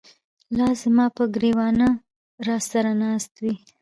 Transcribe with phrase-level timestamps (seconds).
[0.57, 1.89] لاس زماپه ګر ېوانه
[2.47, 3.53] راسره ناست وې